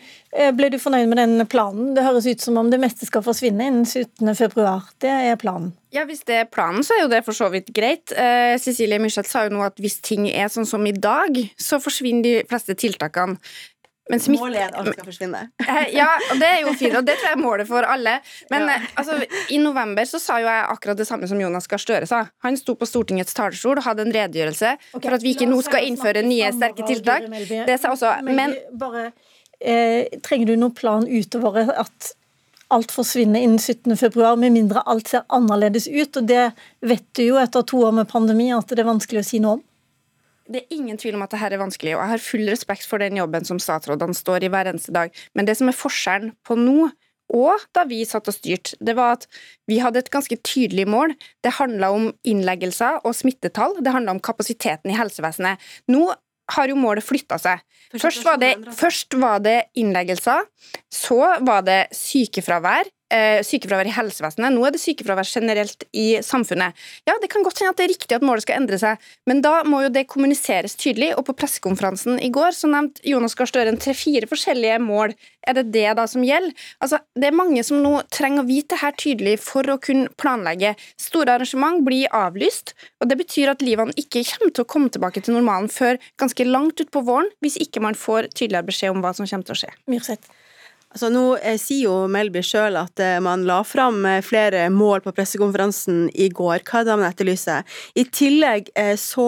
ble 0.56 0.70
du 0.72 0.78
fornøyd 0.80 1.10
med 1.10 1.20
den 1.20 1.46
planen? 1.50 1.92
Det 1.96 2.04
høres 2.06 2.28
ut 2.28 2.44
som 2.44 2.58
om 2.60 2.70
det 2.72 2.80
meste 2.82 3.08
skal 3.08 3.24
forsvinne 3.26 3.68
innen 3.70 3.86
17. 3.86 4.34
februar. 4.38 4.88
Det 5.02 5.12
er 5.12 5.38
planen. 5.40 5.72
Ja, 5.92 6.06
Hvis 6.08 6.24
det 6.24 6.38
er 6.40 6.48
planen, 6.48 6.80
så 6.86 6.96
er 6.96 7.02
jo 7.04 7.10
det 7.12 7.20
for 7.26 7.36
så 7.36 7.50
vidt 7.52 7.68
greit. 7.76 8.14
Eh, 8.16 8.56
Cecilie 8.60 9.00
Myrseth 9.02 9.28
sa 9.28 9.44
jo 9.44 9.52
nå 9.52 9.60
at 9.66 9.76
hvis 9.82 9.98
ting 10.00 10.24
er 10.30 10.48
sånn 10.48 10.68
som 10.68 10.86
i 10.88 10.94
dag, 10.96 11.36
så 11.60 11.78
forsvinner 11.82 12.24
de 12.24 12.34
fleste 12.48 12.76
tiltakene. 12.80 13.36
Smitt... 14.10 14.40
Målet 14.40 14.58
er 14.58 14.72
at 14.72 14.78
alt 14.80 14.96
skal 14.96 15.06
forsvinne. 15.06 15.40
Eh, 15.62 15.92
ja, 15.94 16.08
og 16.32 16.40
det 16.40 16.48
er 16.48 16.62
jo 16.64 16.72
fint, 16.76 16.96
og 16.98 17.04
det 17.06 17.14
tror 17.20 17.28
jeg 17.30 17.36
er 17.36 17.40
målet 17.40 17.68
for 17.68 17.86
alle. 17.86 18.16
Men 18.50 18.66
ja. 18.66 18.74
Eh, 18.74 18.88
altså, 18.98 19.18
i 19.54 19.60
november 19.62 20.08
så 20.08 20.20
sa 20.20 20.40
jo 20.42 20.48
jeg 20.50 20.64
akkurat 20.74 20.98
det 20.98 21.06
samme 21.08 21.28
som 21.30 21.40
Jonas 21.40 21.70
Gahr 21.70 21.80
Støre 21.80 22.08
sa. 22.10 22.24
Han 22.44 22.58
sto 22.60 22.74
på 22.78 22.88
Stortingets 22.88 23.36
talerstol 23.38 23.78
og 23.78 23.86
hadde 23.86 24.04
en 24.08 24.16
redegjørelse 24.16 24.72
okay, 24.74 25.04
for 25.06 25.16
at 25.16 25.24
vi 25.24 25.36
ikke 25.36 25.48
nå 25.48 25.60
skal 25.64 25.86
innføre 25.88 26.24
nye 26.26 26.50
sterke 26.56 26.88
tiltak. 26.88 27.28
Det 27.68 27.78
sa 27.80 27.94
også 27.94 28.16
Men 28.26 28.56
bare, 28.80 29.12
eh, 29.60 30.18
Trenger 30.26 30.50
du 30.50 30.58
noen 30.58 30.74
plan 30.76 31.06
utover 31.06 31.70
at 31.84 32.12
alt 32.72 32.94
forsvinner 32.94 33.42
innen 33.44 33.60
17.2, 33.60 34.24
med 34.40 34.54
mindre 34.54 34.82
alt 34.88 35.12
ser 35.12 35.26
annerledes 35.32 35.88
ut. 35.90 36.16
Og 36.18 36.26
det 36.28 36.48
vet 36.84 37.04
du 37.18 37.26
jo 37.26 37.38
etter 37.40 37.66
to 37.68 37.84
år 37.86 37.94
med 38.00 38.10
pandemi 38.10 38.50
at 38.54 38.72
det 38.72 38.82
er 38.82 38.90
vanskelig 38.90 39.22
å 39.22 39.28
si 39.28 39.42
noe 39.42 39.58
om. 39.58 39.62
Det 40.52 40.64
er 40.64 40.74
ingen 40.74 40.98
tvil 40.98 41.14
om 41.16 41.22
at 41.24 41.32
dette 41.32 41.54
er 41.54 41.60
vanskelig, 41.60 41.94
og 41.94 42.02
jeg 42.02 42.12
har 42.12 42.24
full 42.24 42.48
respekt 42.50 42.88
for 42.88 43.00
den 43.00 43.16
jobben 43.16 43.46
som 43.46 43.60
statsrådene 43.62 44.16
står 44.16 44.44
i 44.44 44.50
hver 44.52 44.72
eneste 44.72 44.92
dag. 44.92 45.14
Men 45.38 45.46
det 45.48 45.54
som 45.60 45.70
er 45.70 45.78
forskjellen 45.78 46.34
på 46.44 46.58
nå 46.58 46.90
og 47.32 47.62
da 47.72 47.84
vi 47.88 48.02
satt 48.04 48.28
og 48.28 48.34
styrte, 48.36 48.76
det 48.84 48.94
var 48.98 49.16
at 49.16 49.26
vi 49.70 49.78
hadde 49.80 50.02
et 50.02 50.10
ganske 50.12 50.36
tydelig 50.44 50.84
mål. 50.90 51.14
Det 51.44 51.54
handla 51.56 51.88
om 51.94 52.10
innleggelser 52.28 53.00
og 53.06 53.16
smittetall. 53.16 53.78
Det 53.80 53.94
handla 53.94 54.12
om 54.12 54.20
kapasiteten 54.20 54.92
i 54.92 54.98
helsevesenet. 54.98 55.62
Nå 55.88 56.10
har 56.50 56.70
jo 56.72 56.78
målet 56.78 57.04
flytta 57.06 57.38
seg. 57.40 57.62
Først 58.00 58.24
var, 58.24 58.38
det, 58.40 58.54
først 58.76 59.14
var 59.20 59.42
det 59.44 59.58
innleggelser, 59.78 60.46
så 60.92 61.20
var 61.44 61.64
det 61.66 61.80
sykefravær, 61.96 62.88
sykefravær 63.46 63.88
i 63.90 63.94
helsevesenet. 63.94 64.54
Nå 64.54 64.64
er 64.66 64.74
det 64.74 64.80
sykefravær 64.82 65.28
generelt 65.28 65.84
i 65.92 66.16
samfunnet. 66.24 66.76
Ja, 67.08 67.16
Det 67.20 67.30
kan 67.30 67.44
godt 67.44 67.60
hende 67.60 67.74
at 67.74 67.80
det 67.80 67.84
er 67.86 67.94
riktig 67.94 68.16
at 68.16 68.24
målet 68.24 68.46
skal 68.46 68.60
endre 68.60 68.78
seg, 68.80 68.98
men 69.26 69.42
da 69.44 69.62
må 69.68 69.82
jo 69.84 69.92
det 69.92 70.08
kommuniseres 70.10 70.74
tydelig. 70.76 71.12
Og 71.18 71.26
på 71.28 71.36
pressekonferansen 71.36 72.18
i 72.22 72.30
går 72.32 72.56
så 72.56 72.70
nevnte 72.72 73.04
Jonas 73.06 73.36
Gahr 73.38 73.50
Støre 73.50 73.76
tre-fire 73.76 74.28
forskjellige 74.30 74.78
mål. 74.82 75.14
Er 75.46 75.58
det 75.58 75.72
det 75.74 75.88
da 75.98 76.06
som 76.06 76.22
gjelder? 76.24 76.54
Altså, 76.80 77.00
Det 77.14 77.28
er 77.28 77.36
mange 77.36 77.62
som 77.64 77.82
nå 77.82 78.02
trenger 78.10 78.42
å 78.42 78.48
vite 78.48 78.72
det 78.72 78.80
her 78.80 78.94
tydelig 78.96 79.38
for 79.42 79.66
å 79.68 79.78
kunne 79.82 80.08
planlegge. 80.16 80.74
Store 80.96 81.34
arrangement 81.36 81.82
blir 81.84 82.08
avlyst, 82.08 82.74
og 83.00 83.10
det 83.10 83.18
betyr 83.20 83.52
at 83.52 83.64
livene 83.64 83.92
ikke 83.98 84.24
kommer 84.24 84.54
til 84.54 84.64
å 84.64 84.70
komme 84.74 84.92
tilbake 84.92 85.22
til 85.22 85.36
normalen 85.36 85.68
før 85.68 85.98
ganske 86.20 86.46
langt 86.46 86.80
utpå 86.80 87.04
våren, 87.04 87.28
hvis 87.42 87.58
ikke 87.60 87.82
man 87.84 87.98
får 87.98 88.32
tydeligere 88.32 88.70
beskjed 88.70 88.94
om 88.94 89.02
hva 89.04 89.12
som 89.16 89.26
kommer 89.26 89.44
til 89.48 89.56
å 89.56 89.60
skje. 89.64 89.74
Myrseth. 89.90 90.30
Altså, 90.92 91.08
nå 91.08 91.22
eh, 91.40 91.56
sier 91.56 91.86
jo 91.86 91.94
Melby 92.12 92.42
sjøl 92.44 92.76
at 92.76 93.00
eh, 93.00 93.16
man 93.24 93.46
la 93.48 93.62
fram 93.64 94.02
eh, 94.08 94.18
flere 94.24 94.66
mål 94.72 95.00
på 95.06 95.14
pressekonferansen 95.16 96.04
i 96.12 96.26
går. 96.28 96.60
Hva 96.68 96.82
er 96.82 96.88
det 96.88 96.96
man 97.00 97.08
etterlyser? 97.08 97.64
I 97.96 98.04
tillegg 98.12 98.68
så 99.00 99.24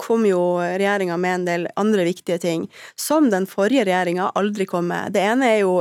kom 0.00 0.24
jo 0.26 0.40
regjeringa 0.60 1.16
med 1.20 1.34
en 1.34 1.46
del 1.46 1.66
andre 1.80 2.04
viktige 2.06 2.38
ting, 2.42 2.66
som 2.98 3.28
den 3.32 3.46
forrige 3.48 3.86
regjeringa 3.86 4.28
aldri 4.38 4.66
kom 4.68 4.88
med. 4.90 5.14
Det 5.14 5.22
ene 5.24 5.48
er 5.48 5.58
jo 5.62 5.74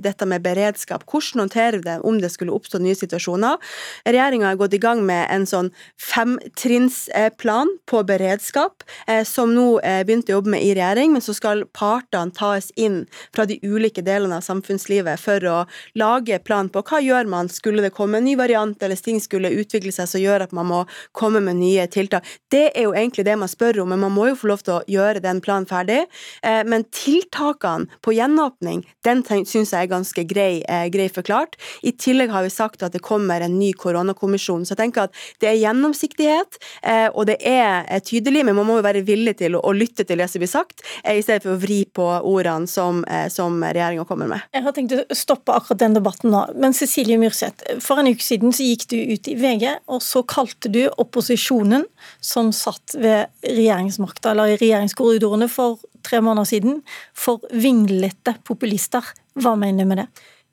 dette 0.00 0.26
med 0.28 0.42
beredskap. 0.44 1.04
Hvordan 1.08 1.44
håndterer 1.44 1.78
vi 1.80 1.86
det 1.86 1.96
om 2.06 2.18
det 2.20 2.30
skulle 2.34 2.54
oppstå 2.54 2.80
nye 2.82 2.96
situasjoner? 2.98 3.60
Regjeringa 4.06 4.50
har 4.50 4.60
gått 4.60 4.76
i 4.76 4.82
gang 4.82 5.04
med 5.06 5.26
en 5.32 5.46
sånn 5.48 5.70
femtrinnsplan 6.00 7.72
på 7.90 8.02
beredskap, 8.08 8.84
som 9.28 9.54
nå 9.56 9.68
begynte 10.06 10.34
å 10.34 10.38
jobbe 10.40 10.54
med 10.56 10.66
i 10.66 10.74
regjering, 10.76 11.14
men 11.14 11.24
så 11.24 11.36
skal 11.36 11.64
partene 11.76 12.34
tas 12.34 12.70
inn 12.80 13.04
fra 13.34 13.46
de 13.48 13.60
ulike 13.64 14.04
delene 14.04 14.40
av 14.40 14.46
samfunnet 14.46 14.73
samfunnslivet 14.74 15.20
for 15.20 15.44
å 15.46 15.64
lage 15.94 16.38
plan 16.44 16.68
på 16.68 16.82
hva 16.82 17.00
gjør 17.00 17.28
man 17.28 17.48
skulle 17.48 17.82
det 17.82 17.94
komme 17.94 18.18
en 18.18 18.24
ny 18.24 18.36
variant 18.36 18.80
eller 18.82 18.96
ting 18.96 19.20
skulle 19.20 19.50
utvikle 19.50 19.92
seg 19.92 20.08
som 20.08 20.20
gjør 20.20 20.44
at 20.44 20.52
man 20.52 20.66
må 20.66 20.84
komme 21.12 21.40
med 21.40 21.56
nye 21.56 21.86
tiltak. 21.86 22.24
Det 22.50 22.72
er 22.74 22.84
jo 22.84 22.94
egentlig 22.94 23.24
det 23.24 23.36
man 23.36 23.48
spør 23.48 23.82
om, 23.82 23.90
men 23.90 24.00
man 24.00 24.12
må 24.12 24.28
jo 24.28 24.36
få 24.36 24.48
lov 24.48 24.64
til 24.64 24.74
å 24.78 24.82
gjøre 24.88 25.22
den 25.22 25.40
planen 25.40 25.66
ferdig. 25.66 26.06
Eh, 26.42 26.64
men 26.64 26.84
tiltakene 26.90 27.86
på 28.02 28.14
gjenåpning, 28.14 28.84
den 29.04 29.22
syns 29.24 29.72
jeg 29.72 29.84
er 29.84 29.90
ganske 29.90 30.24
grei, 30.24 30.62
eh, 30.68 30.88
grei 30.88 31.08
forklart. 31.08 31.56
I 31.82 31.92
tillegg 31.92 32.30
har 32.30 32.42
vi 32.42 32.50
sagt 32.50 32.82
at 32.82 32.92
det 32.92 33.02
kommer 33.02 33.40
en 33.40 33.58
ny 33.58 33.72
koronakommisjon. 33.72 34.64
Så 34.64 34.74
jeg 34.74 34.82
tenker 34.84 35.08
at 35.08 35.14
det 35.40 35.50
er 35.50 35.60
gjennomsiktighet, 35.60 36.58
eh, 36.82 37.08
og 37.12 37.26
det 37.26 37.38
er 37.44 37.84
tydelig, 38.00 38.44
men 38.44 38.56
man 38.56 38.66
må 38.66 38.78
jo 38.78 38.86
være 38.86 39.04
villig 39.04 39.38
til 39.38 39.58
å 39.58 39.74
lytte 39.74 40.06
til 40.06 40.18
det 40.18 40.30
som 40.30 40.42
blir 40.42 40.50
sagt, 40.50 40.82
i 41.04 41.20
stedet 41.22 41.42
for 41.44 41.54
å 41.54 41.60
vri 41.60 41.84
på 41.84 42.04
ordene 42.24 42.68
som, 42.70 43.02
som 43.30 43.60
regjeringa 43.62 44.06
kommer 44.08 44.30
med. 44.30 44.42
Jeg 44.64 44.70
har 44.70 44.76
tenkt 44.78 44.92
å 44.96 45.16
stoppe 45.18 45.52
akkurat 45.52 45.82
den 45.82 45.92
debatten 45.92 46.30
nå. 46.32 46.38
Men 46.56 46.72
Cecilie 46.72 47.18
Myrseth, 47.20 47.66
for 47.84 48.00
en 48.00 48.08
uke 48.08 48.24
siden 48.24 48.54
så 48.56 48.64
gikk 48.64 48.86
du 48.88 48.96
ut 48.96 49.28
i 49.28 49.34
VG, 49.36 49.66
og 49.92 50.00
så 50.00 50.22
kalte 50.24 50.70
du 50.72 50.86
opposisjonen 50.88 51.84
som 52.24 52.48
satt 52.56 52.94
ved 52.96 53.28
regjeringsmakta, 53.44 54.32
eller 54.32 54.54
i 54.54 54.56
regjeringskorridorene 54.62 55.50
for 55.52 55.84
tre 56.08 56.22
måneder 56.24 56.48
siden, 56.48 56.80
for 57.12 57.44
vinglete 57.52 58.38
populister. 58.48 59.04
Hva 59.36 59.52
mener 59.60 59.84
du 59.84 59.92
med 59.92 60.00
det? 60.00 60.08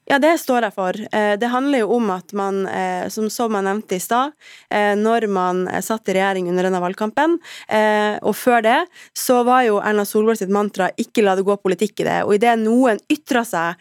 Ja, 0.10 0.17
det 0.20 0.31
står 0.41 0.65
jeg 0.65 0.74
for. 0.74 0.98
Eh, 1.13 1.36
det 1.38 1.50
handler 1.53 1.84
jo 1.84 1.91
om 1.96 2.10
at 2.12 2.34
man, 2.34 2.63
eh, 2.67 3.05
som, 3.13 3.29
som 3.29 3.53
jeg 3.53 3.63
nevnte 3.67 3.96
i 3.96 4.01
stad, 4.01 4.34
eh, 4.74 4.96
når 4.98 5.27
man 5.29 5.62
satt 5.86 6.10
i 6.10 6.15
regjering 6.17 6.50
under 6.50 6.65
denne 6.65 6.81
valgkampen, 6.81 7.38
og 8.22 8.34
før 8.36 8.63
det, 8.65 8.77
så 9.17 9.41
var 9.48 9.63
jo 9.63 9.77
Erna 9.79 10.03
Solberg 10.05 10.39
sitt 10.39 10.51
mantra 10.51 10.89
'ikke 11.00 11.24
la 11.24 11.36
det 11.36 11.46
gå 11.46 11.55
politikk 11.62 12.01
i 12.01 12.05
det'. 12.08 12.25
Og 12.25 12.36
idet 12.36 12.58
noen 12.60 13.00
ytra 13.10 13.43
seg 13.46 13.75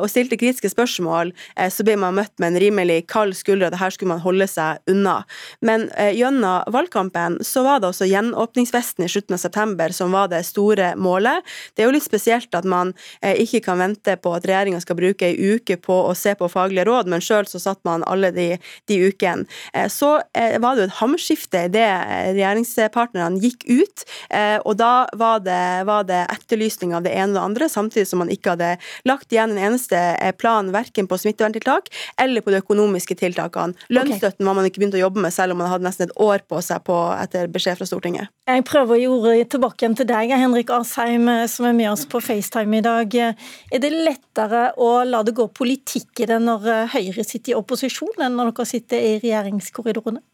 og 0.00 0.08
stilte 0.08 0.38
kritiske 0.38 0.70
spørsmål, 0.70 1.32
så 1.68 1.84
ble 1.84 1.96
man 1.96 2.14
møtt 2.14 2.32
med 2.38 2.54
en 2.54 2.60
rimelig 2.62 3.06
kald 3.06 3.34
skulder, 3.36 3.70
det 3.70 3.78
her 3.78 3.90
skulle 3.90 4.14
man 4.14 4.24
holde 4.24 4.46
seg 4.48 4.78
unna. 4.88 5.24
Men 5.60 5.88
gjennom 6.14 6.64
valgkampen 6.72 7.38
så 7.44 7.62
var 7.66 7.80
det 7.80 7.90
også 7.90 8.08
gjenåpningsfesten 8.08 9.04
i 9.04 9.08
slutten 9.08 9.34
av 9.34 9.42
september 9.42 9.92
som 9.92 10.12
var 10.12 10.28
det 10.28 10.44
store 10.46 10.94
målet. 10.96 11.44
Det 11.74 11.82
er 11.82 11.90
jo 11.90 11.96
litt 11.98 12.08
spesielt 12.08 12.54
at 12.54 12.64
man 12.64 12.94
ikke 13.22 13.60
kan 13.64 13.78
vente 13.78 14.16
på 14.16 14.34
at 14.34 14.46
regjeringa 14.46 14.80
skal 14.80 14.96
bruke 14.96 15.26
ei 15.26 15.36
uke 15.36 15.47
uke 15.56 15.78
på 15.80 15.96
å 16.08 16.14
se 16.18 16.34
på 16.38 16.48
faglige 16.52 16.86
råd, 16.88 17.10
men 17.10 17.24
sjøl 17.24 17.48
så 17.48 17.60
satt 17.62 17.80
man 17.88 18.04
alle 18.08 18.30
de, 18.34 18.48
de 18.90 18.98
ukene. 19.08 19.46
Eh, 19.72 19.88
så 19.92 20.18
eh, 20.36 20.58
var 20.62 20.76
det 20.76 20.84
jo 20.84 20.88
et 20.90 20.98
hamskifte 21.00 21.64
idet 21.68 21.88
regjeringspartnerne 22.34 23.40
gikk 23.42 23.66
ut, 23.68 24.04
eh, 24.34 24.56
og 24.62 24.78
da 24.80 25.08
var 25.18 25.42
det, 25.46 25.62
var 25.88 26.06
det 26.08 26.24
etterlysning 26.34 26.94
av 26.96 27.06
det 27.06 27.14
ene 27.14 27.32
og 27.32 27.38
det 27.38 27.46
andre, 27.46 27.70
samtidig 27.72 28.08
som 28.10 28.22
man 28.22 28.32
ikke 28.32 28.56
hadde 28.56 28.74
lagt 29.08 29.32
igjen 29.32 29.54
en 29.54 29.62
eneste 29.70 30.00
plan 30.38 30.72
verken 30.74 31.08
på 31.08 31.18
smitteverntiltak 31.20 31.90
eller 32.20 32.44
på 32.44 32.52
de 32.52 32.62
økonomiske 32.62 33.18
tiltakene. 33.18 33.76
Lønnsstøtten 33.92 34.46
var 34.46 34.56
man 34.58 34.68
ikke 34.68 34.82
begynt 34.82 34.98
å 34.98 35.04
jobbe 35.04 35.22
med, 35.24 35.34
selv 35.34 35.54
om 35.54 35.62
man 35.62 35.72
hadde 35.72 35.86
nesten 35.86 36.08
et 36.08 36.16
år 36.22 36.44
på 36.48 36.60
seg 36.64 36.84
på, 36.86 36.96
etter 37.16 37.50
beskjed 37.52 37.78
fra 37.80 37.88
Stortinget. 37.88 38.32
Jeg 38.48 38.64
prøver 38.64 39.04
å 39.04 39.18
ordet 39.18 39.50
tilbake 39.52 39.84
igjen 39.84 39.96
til 39.98 40.08
deg, 40.08 40.32
Henrik 40.32 40.70
Asheim, 40.72 41.28
som 41.50 41.68
er 41.68 41.76
med 41.76 41.90
oss 41.92 42.06
på 42.08 42.20
FaceTime 42.24 42.78
i 42.78 42.84
dag. 42.84 43.16
Er 43.18 43.82
det 43.82 43.90
lettere 43.92 44.70
å 44.80 44.90
la 45.04 45.22
det 45.26 45.34
gå 45.38 45.46
politikk 45.54 46.24
i 46.24 46.28
det 46.30 46.40
når 46.44 46.66
eh, 46.72 46.96
Høyre 46.96 47.24
sitter 47.26 47.54
i 47.54 47.58
opposisjon, 47.58 48.18
enn 48.24 48.36
når 48.38 48.52
dere 48.52 48.68
sitter 48.68 49.04
i 49.04 49.14
regjeringskorridorene? 49.22 50.24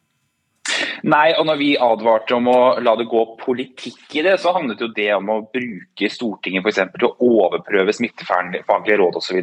Nei, 1.04 1.34
og 1.36 1.44
når 1.44 1.58
vi 1.60 1.70
advarte 1.76 2.36
om 2.38 2.46
å 2.48 2.58
la 2.80 2.94
det 2.96 3.04
gå 3.10 3.22
politikk 3.42 4.14
i 4.16 4.22
det, 4.24 4.38
så 4.40 4.54
handlet 4.56 4.80
jo 4.80 4.88
det 4.96 5.10
om 5.12 5.28
å 5.34 5.42
bruke 5.52 6.08
Stortinget 6.10 6.64
for 6.64 6.72
eksempel, 6.72 7.02
til 7.02 7.10
å 7.10 7.28
overprøve 7.44 7.92
smittefaglige 7.92 8.96
råd 9.02 9.18
osv. 9.20 9.42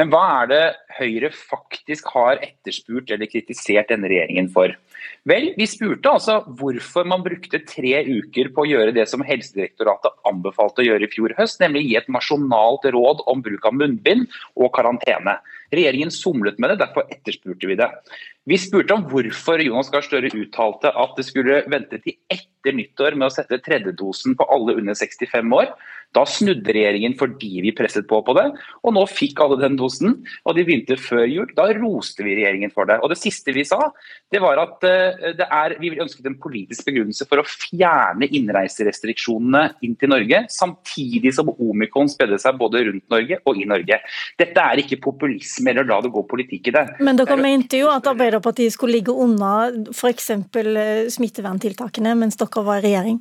Men 0.00 0.12
hva 0.12 0.22
er 0.38 0.50
det 0.50 0.62
Høyre 0.96 1.30
faktisk 1.36 2.08
har 2.14 2.40
etterspurt 2.40 3.12
eller 3.12 3.28
kritisert 3.28 3.92
denne 3.92 4.08
regjeringen 4.08 4.48
for? 4.54 4.72
Vel, 5.28 5.50
vi 5.52 5.66
spurte 5.68 6.08
altså 6.08 6.38
hvorfor 6.56 7.04
man 7.04 7.20
brukte 7.20 7.60
tre 7.68 7.98
uker 8.06 8.48
på 8.54 8.62
å 8.62 8.68
gjøre 8.70 8.94
det 8.96 9.04
som 9.10 9.20
Helsedirektoratet 9.24 10.16
anbefalte 10.30 10.80
å 10.80 10.86
gjøre 10.86 11.04
i 11.04 11.10
fjor 11.12 11.34
høst, 11.36 11.58
nemlig 11.60 11.82
gi 11.90 11.98
et 12.00 12.08
nasjonalt 12.08 12.86
råd 12.94 13.20
om 13.28 13.42
bruk 13.44 13.68
av 13.68 13.76
munnbind 13.76 14.32
og 14.56 14.72
karantene. 14.76 15.36
Regjeringen 15.76 16.10
somlet 16.14 16.56
med 16.58 16.72
det, 16.72 16.80
derfor 16.80 17.04
etterspurte 17.12 17.68
vi 17.68 17.76
det. 17.78 17.90
Vi 18.50 18.56
spurte 18.58 18.96
om 18.96 19.04
hvorfor 19.06 19.62
Jonas 19.62 19.92
Gahr 19.94 20.02
Støre 20.02 20.32
uttalte 20.34 20.90
at 20.90 21.12
det 21.14 21.22
skulle 21.28 21.60
vente 21.70 22.00
til 22.02 22.16
etter 22.34 22.74
nyttår 22.74 23.14
med 23.14 23.28
å 23.28 23.32
sette 23.32 23.60
tredjedosen 23.62 24.34
på 24.34 24.46
alle 24.50 24.74
under 24.80 24.96
65 24.98 25.54
år. 25.54 25.70
Da 26.10 26.24
snudde 26.26 26.72
regjeringen 26.74 27.14
fordi 27.18 27.60
vi 27.62 27.70
presset 27.76 28.08
på 28.10 28.18
på 28.26 28.34
det, 28.34 28.48
og 28.82 28.94
nå 28.96 29.04
fikk 29.06 29.38
alle 29.44 29.60
den 29.60 29.76
dosen. 29.78 30.16
Og 30.42 30.56
de 30.56 30.64
begynte 30.66 30.96
før 30.98 31.22
jul. 31.30 31.52
Da 31.54 31.68
roste 31.76 32.24
vi 32.26 32.34
regjeringen 32.40 32.72
for 32.74 32.90
det. 32.90 32.96
Og 33.04 33.12
det 33.12 33.20
siste 33.20 33.54
vi 33.54 33.62
sa, 33.68 33.78
det 34.34 34.40
var 34.42 34.58
at 34.58 34.82
eh, 34.88 35.30
det 35.38 35.46
er, 35.46 35.76
vi 35.78 35.92
ønsket 36.02 36.26
en 36.26 36.38
politisk 36.42 36.88
begrunnelse 36.88 37.28
for 37.30 37.42
å 37.42 37.46
fjerne 37.46 38.26
innreiserestriksjonene 38.26 39.62
inn 39.86 39.94
til 40.00 40.10
Norge, 40.10 40.42
samtidig 40.50 41.32
som 41.36 41.52
omikron 41.54 42.10
spredde 42.10 42.40
seg 42.42 42.58
både 42.58 42.82
rundt 42.88 43.06
Norge 43.14 43.38
og 43.46 43.62
i 43.62 43.68
Norge. 43.70 44.00
Dette 44.40 44.66
er 44.66 44.82
ikke 44.82 44.98
populisme 45.06 45.70
eller 45.70 45.86
la 45.86 46.00
det 46.02 46.10
gå 46.10 46.26
politikk 46.26 46.72
i 46.72 46.74
det. 46.74 46.84
Men 47.06 47.22
dere 47.22 47.38
mente 47.38 47.78
jo 47.78 47.92
at 47.94 48.10
Arbeiderpartiet 48.10 48.39
skulle 48.70 48.98
ligge 48.98 49.12
unna 49.12 49.70
f.eks. 49.92 50.30
Eh, 50.30 51.10
smitteverntiltakene 51.10 52.16
mens 52.18 52.36
dere 52.40 52.64
var 52.64 52.80
i 52.80 52.88
regjering? 52.88 53.20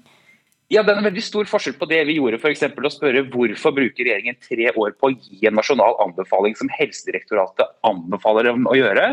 Ja, 0.69 0.83
Det 0.85 0.91
er 0.93 0.99
en 1.01 1.07
veldig 1.07 1.21
stor 1.25 1.47
forskjell 1.49 1.73
på 1.79 1.87
det 1.89 2.03
vi 2.05 2.19
gjorde, 2.19 2.37
f.eks. 2.37 2.61
å 2.69 2.91
spørre 2.93 3.23
hvorfor 3.33 3.73
bruker 3.73 4.05
regjeringen 4.05 4.35
tre 4.37 4.67
år 4.69 4.91
på 5.01 5.09
å 5.09 5.15
gi 5.15 5.47
en 5.49 5.57
nasjonal 5.57 5.95
anbefaling 6.03 6.53
som 6.59 6.69
Helsedirektoratet 6.75 7.73
anbefaler 7.89 8.51
dem 8.51 8.69
å 8.69 8.75
gjøre, 8.77 9.07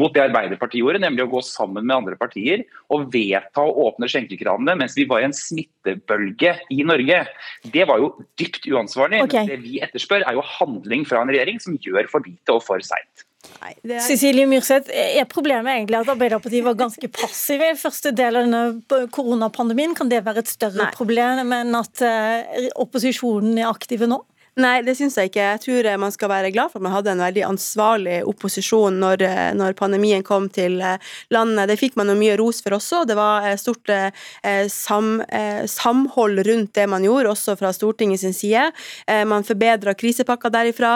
mot 0.00 0.16
det 0.16 0.24
Arbeiderpartiet 0.24 0.80
gjorde, 0.80 1.02
nemlig 1.04 1.26
å 1.26 1.32
gå 1.34 1.44
sammen 1.44 1.84
med 1.84 1.98
andre 1.98 2.16
partier 2.16 2.64
og 2.88 3.10
vedta 3.12 3.66
å 3.66 3.76
åpne 3.90 4.08
skjenkekranene 4.08 4.78
mens 4.80 4.96
vi 4.96 5.04
var 5.10 5.20
i 5.20 5.28
en 5.28 5.36
smittebølge 5.36 6.56
i 6.72 6.80
Norge. 6.88 7.20
Det 7.76 7.84
var 7.92 8.00
jo 8.00 8.14
dypt 8.40 8.64
uansvarlig. 8.72 9.26
Okay. 9.28 9.52
Det 9.52 9.60
vi 9.60 9.84
etterspør, 9.84 10.24
er 10.24 10.40
jo 10.40 10.48
handling 10.56 11.04
fra 11.04 11.20
en 11.20 11.36
regjering 11.36 11.60
som 11.60 11.76
gjør 11.76 12.08
for 12.08 12.24
lite 12.24 12.56
og 12.56 12.64
for 12.64 12.80
seint. 12.80 13.28
Er... 13.66 14.00
Cecilie 14.04 14.46
Myrseth, 14.48 14.90
er 14.92 15.26
problemet 15.30 15.72
egentlig 15.72 15.98
at 16.00 16.12
Arbeiderpartiet 16.14 16.64
var 16.66 16.78
ganske 16.78 17.10
passive 17.12 17.72
i 17.72 17.78
første 17.78 18.12
del 18.16 18.38
av 18.38 18.46
denne 18.46 19.06
koronapandemien? 19.14 19.94
Kan 19.96 20.10
det 20.12 20.22
være 20.26 20.44
et 20.44 20.52
større 20.52 20.84
Nei. 20.84 20.92
problem 20.96 21.52
enn 21.56 21.78
at 21.78 22.02
eh, 22.06 22.70
opposisjonen 22.82 23.58
er 23.62 23.70
aktive 23.70 24.08
nå? 24.10 24.22
Nei, 24.56 24.78
det 24.80 24.94
syns 24.96 25.18
jeg 25.20 25.28
ikke. 25.28 25.42
Jeg 25.52 25.60
tror 25.66 25.86
eh, 25.90 25.98
man 26.00 26.12
skal 26.14 26.30
være 26.32 26.48
glad 26.54 26.70
for 26.72 26.80
at 26.80 26.84
man 26.86 26.94
hadde 26.94 27.10
en 27.12 27.20
veldig 27.20 27.42
ansvarlig 27.44 28.14
opposisjon 28.24 28.94
når, 29.02 29.24
eh, 29.26 29.50
når 29.52 29.74
pandemien 29.76 30.22
kom 30.24 30.46
til 30.48 30.78
eh, 30.80 30.96
landet. 31.28 31.68
Det 31.68 31.76
fikk 31.76 31.98
man 32.00 32.08
jo 32.08 32.14
mye 32.16 32.38
ros 32.40 32.62
for 32.64 32.78
også. 32.78 33.02
Det 33.04 33.18
var 33.18 33.44
stort 33.60 33.90
sam, 34.72 35.20
samhold 35.68 36.40
rundt 36.46 36.72
det 36.78 36.86
man 36.88 37.04
gjorde, 37.04 37.34
også 37.34 37.54
fra 37.60 37.72
Stortingets 37.74 38.24
side. 38.38 38.62
Man 39.28 39.44
forbedra 39.46 39.94
krisepakka 39.98 40.50
derifra, 40.52 40.94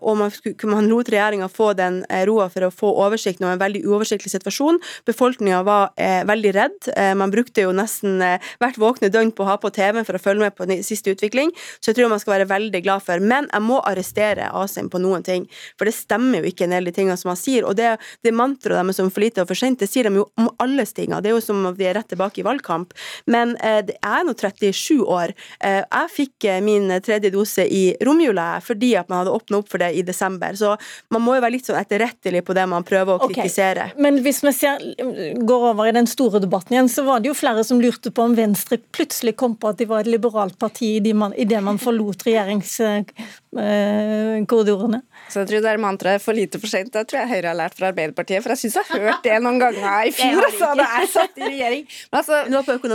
og 0.00 0.18
man, 0.18 0.32
man 0.70 0.88
lot 0.90 1.10
regjeringa 1.12 1.48
få 1.52 1.72
den 1.78 2.00
roa 2.28 2.48
for 2.52 2.66
å 2.66 2.70
få 2.74 2.92
oversikt 3.04 3.42
over 3.42 3.56
en 3.56 3.62
veldig 3.62 3.82
uoversiktlig 3.86 4.32
situasjon. 4.34 4.80
Befolkninga 5.08 5.62
var 5.66 5.92
veldig 6.28 6.54
redd. 6.56 6.90
Man 7.18 7.34
brukte 7.34 7.66
jo 7.66 7.74
nesten 7.76 8.20
hvert 8.22 8.80
våkne 8.80 9.12
døgn 9.12 9.34
på 9.36 9.46
å 9.46 9.50
ha 9.52 9.58
på 9.62 9.72
TV 9.74 10.02
for 10.02 10.18
å 10.18 10.22
følge 10.22 10.46
med 10.46 10.58
på 10.58 10.68
siste 10.86 11.14
utvikling, 11.14 11.54
så 11.80 11.92
jeg 11.92 12.00
tror 12.00 12.12
man 12.12 12.22
skal 12.22 12.38
være 12.38 12.50
veldig 12.52 12.81
glad 12.84 13.04
for. 13.06 13.22
Men 13.22 13.48
jeg 13.52 13.64
må 13.64 13.80
arrestere 13.86 14.50
Asim 14.62 14.90
på 14.92 15.00
noen 15.02 15.24
ting, 15.26 15.46
for 15.78 15.88
det 15.88 15.94
stemmer 15.96 16.42
jo 16.42 16.52
ikke 16.52 16.66
en 16.66 16.76
del 16.76 16.90
de 16.90 16.94
tingene 16.96 17.18
som 17.20 17.32
han 17.32 17.40
sier. 17.40 17.66
Og 17.68 17.76
det, 17.78 17.94
det 18.24 18.34
mantraet 18.36 18.82
deres 18.82 19.00
om 19.02 19.10
for 19.12 19.24
lite 19.24 19.44
og 19.44 19.50
for 19.50 19.58
sent, 19.58 19.80
det 19.82 19.90
sier 19.90 20.08
de 20.08 20.20
jo 20.20 20.26
om 20.40 20.50
alle 20.62 20.86
stinger. 20.88 21.22
Det 21.22 21.32
er 21.32 21.36
jo 21.36 21.44
som 21.44 21.62
om 21.66 21.76
vi 21.76 21.88
er 21.88 21.96
rett 21.98 22.10
tilbake 22.12 22.42
i 22.42 22.46
valgkamp. 22.46 22.94
Men 23.30 23.56
eh, 23.62 23.80
jeg 23.92 23.98
er 24.02 24.26
nå 24.26 24.34
37 24.38 25.02
år. 25.02 25.34
Eh, 25.60 25.82
jeg 25.82 26.12
fikk 26.16 26.48
eh, 26.50 26.60
min 26.64 26.90
tredje 27.04 27.32
dose 27.34 27.66
i 27.66 27.84
romjula 28.04 28.56
fordi 28.62 28.92
at 28.98 29.08
man 29.10 29.22
hadde 29.22 29.34
åpna 29.34 29.60
opp 29.62 29.70
for 29.72 29.82
det 29.82 29.92
i 29.98 30.04
desember. 30.06 30.56
Så 30.58 30.74
man 31.12 31.24
må 31.24 31.36
jo 31.36 31.44
være 31.44 31.56
litt 31.56 31.68
sånn 31.68 31.80
etterrettelig 31.80 32.44
på 32.46 32.56
det 32.56 32.66
man 32.70 32.86
prøver 32.86 33.16
å 33.16 33.30
kritisere. 33.30 33.90
Okay. 33.92 34.02
Men 34.02 34.20
hvis 34.24 34.42
vi 34.44 34.54
ser, 34.56 34.82
går 35.52 35.68
over 35.72 35.90
i 35.90 35.94
den 35.96 36.08
store 36.10 36.42
debatten 36.42 36.76
igjen, 36.76 36.90
så 36.92 37.06
var 37.06 37.22
det 37.22 37.32
jo 37.32 37.38
flere 37.38 37.64
som 37.66 37.80
lurte 37.82 38.12
på 38.14 38.26
om 38.26 38.36
Venstre 38.38 38.78
plutselig 38.92 39.36
kom 39.40 39.56
på 39.56 39.72
at 39.72 39.80
de 39.80 39.88
var 39.90 40.04
et 40.04 40.12
liberalt 40.12 40.58
parti 40.60 40.96
i 40.98 41.02
det 41.02 41.60
man 41.62 41.80
forlot 41.82 42.26
regjerings 42.26 42.71
korridorene. 44.48 45.02
Så 45.28 45.42
jeg 45.42 45.48
tror 45.50 45.64
det 45.64 45.70
er 45.72 45.80
mantraet 45.80 46.22
'for 46.22 46.32
lite 46.36 46.58
for 46.60 46.66
sent'. 46.66 46.92
Det 46.92 47.06
tror 47.08 47.20
jeg 47.20 47.28
Høyre 47.28 47.48
har 47.48 47.58
lært 47.58 47.76
fra 47.76 47.92
Arbeiderpartiet. 47.92 48.42
For 48.42 48.50
jeg 48.52 48.58
syns 48.58 48.74
jeg 48.80 48.84
har 48.88 49.00
hørt 49.00 49.22
det 49.24 49.42
noen 49.42 49.58
ganger 49.60 50.08
i 50.08 50.12
fjor, 50.12 50.42
altså, 50.44 50.72
da 50.76 50.86
jeg 51.00 51.08
satt 51.08 51.38
i 51.38 51.42
regjering. 51.42 51.84
Men 52.12 52.18
altså, 52.18 52.34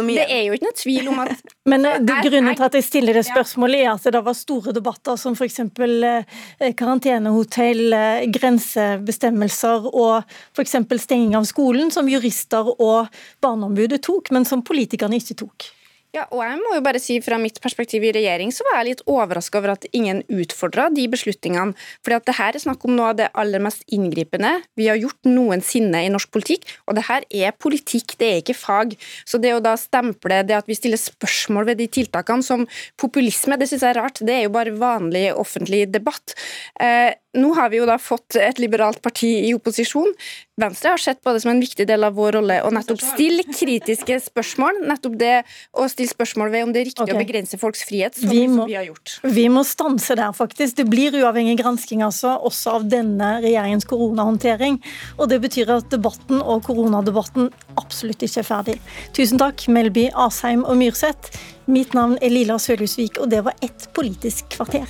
det 0.07 0.27
er 0.29 0.43
jo 0.47 0.53
ikke 0.53 0.67
noe 0.67 0.77
tvil 0.77 1.07
om 1.13 1.19
at 1.19 1.37
Men 1.71 1.85
eh, 1.85 1.99
det 1.99 2.17
grunnen 2.23 2.55
til 2.55 2.67
at 2.67 2.77
jeg 2.77 2.85
stiller 2.87 3.17
det 3.17 3.25
spørsmålet, 3.27 3.83
er 3.83 3.93
at 3.93 4.11
det 4.13 4.23
var 4.23 4.37
store 4.37 4.73
debatter 4.75 5.17
som 5.19 5.35
f.eks. 5.35 5.59
Eh, 5.59 6.73
karantenehotell, 6.79 7.93
eh, 7.93 8.27
grensebestemmelser 8.33 9.89
og 9.91 10.23
f.eks. 10.55 10.77
stenging 11.03 11.35
av 11.37 11.47
skolen, 11.49 11.91
som 11.91 12.09
jurister 12.09 12.71
og 12.77 13.11
Barneombudet 13.43 14.01
tok, 14.05 14.31
men 14.31 14.47
som 14.47 14.63
politikerne 14.65 15.19
ikke 15.19 15.41
tok. 15.43 15.71
Ja, 16.15 16.23
og 16.31 16.39
jeg 16.39 16.55
må 16.61 16.71
jo 16.77 16.83
bare 16.85 17.01
si 17.03 17.17
Fra 17.23 17.35
mitt 17.41 17.59
perspektiv 17.63 18.05
i 18.07 18.13
regjering 18.15 18.53
så 18.55 18.63
var 18.69 18.79
jeg 18.79 18.93
litt 18.93 19.03
overraska 19.11 19.59
over 19.59 19.73
at 19.73 19.87
ingen 19.97 20.21
utfordra 20.31 20.87
de 20.93 21.03
beslutningene. 21.11 21.75
Fordi 22.05 22.15
at 22.15 22.29
det 22.29 22.37
her 22.37 22.55
er 22.55 22.63
snakk 22.63 22.85
om 22.87 22.95
noe 22.95 23.11
av 23.11 23.19
det 23.19 23.27
aller 23.37 23.61
mest 23.63 23.83
inngripende 23.93 24.53
vi 24.79 24.87
har 24.87 24.99
gjort 25.01 25.27
noensinne 25.27 26.05
i 26.05 26.11
norsk 26.13 26.31
politikk. 26.33 26.65
Og 26.87 26.97
det 26.97 27.05
her 27.09 27.27
er 27.27 27.55
politikk, 27.59 28.15
det 28.21 28.29
er 28.29 28.41
ikke 28.41 28.57
fag. 28.57 28.95
Så 29.27 29.41
det 29.43 29.53
å 29.55 29.61
da 29.63 29.75
stemple 29.79 30.41
det 30.47 30.55
at 30.57 30.69
vi 30.69 30.77
stiller 30.79 31.01
spørsmål 31.01 31.71
ved 31.71 31.81
de 31.81 31.89
tiltakene 31.99 32.45
som 32.45 32.63
populisme, 32.99 33.59
det 33.59 33.67
syns 33.69 33.83
jeg 33.83 33.91
er 33.91 34.01
rart. 34.01 34.23
Det 34.23 34.37
er 34.37 34.45
jo 34.47 34.55
bare 34.55 34.75
vanlig 34.79 35.27
offentlig 35.35 35.85
debatt. 35.91 36.37
Eh, 36.79 37.11
nå 37.37 37.53
har 37.57 37.71
vi 37.71 37.81
jo 37.81 37.87
da 37.87 37.97
fått 38.01 38.37
et 38.41 38.59
liberalt 38.61 39.01
parti 39.03 39.29
i 39.47 39.53
opposisjon. 39.55 40.09
Venstre 40.57 40.89
har 40.89 41.01
sett 41.01 41.19
på 41.21 41.31
det 41.35 41.43
som 41.43 41.51
en 41.51 41.59
viktig 41.61 41.85
del 41.85 42.01
av 42.07 42.15
vår 42.17 42.39
rolle 42.39 42.55
å 42.65 42.71
nettopp 42.73 42.97
stille 43.03 43.43
kritiske 43.45 44.15
spørsmål. 44.25 44.79
Nettopp 44.89 45.17
det 45.19 45.33
å 45.77 45.85
stille 45.91 46.09
spørsmål 46.09 46.49
ved 46.53 46.65
om 46.65 46.71
det 46.73 46.81
er 46.81 46.87
riktig 46.89 47.03
okay. 47.05 47.13
å 47.13 47.21
begrense 47.21 47.59
folks 47.61 47.83
frihet, 47.85 48.17
som 48.17 48.31
vi, 48.33 48.39
må, 48.49 48.65
vi 48.69 48.77
har 48.79 48.87
gjort. 48.87 49.19
Vi 49.21 49.43
må 49.53 49.61
stanse 49.67 50.17
der, 50.17 50.33
faktisk. 50.33 50.79
Det 50.79 50.87
blir 50.89 51.13
uavhengig 51.21 51.59
gransking 51.61 52.01
altså, 52.05 52.33
også 52.49 52.79
av 52.79 52.87
denne 52.89 53.35
regjeringens 53.43 53.85
koronahåndtering. 53.89 54.79
Og 55.19 55.29
det 55.29 55.37
betyr 55.45 55.75
at 55.77 55.91
debatten 55.93 56.41
og 56.41 56.65
koronadebatten 56.65 57.51
absolutt 57.77 58.25
ikke 58.25 58.41
er 58.41 58.49
ferdig. 58.49 58.79
Tusen 59.17 59.37
takk, 59.41 59.67
Melby, 59.69 60.07
Asheim 60.25 60.65
og 60.65 60.81
Myrseth. 60.81 61.37
Mitt 61.69 61.93
navn 61.93 62.17
er 62.23 62.33
Lila 62.33 62.57
Sølhusvik, 62.61 63.21
og 63.21 63.29
det 63.29 63.43
var 63.45 63.53
ett 63.61 63.89
Politisk 63.97 64.49
kvarter. 64.57 64.89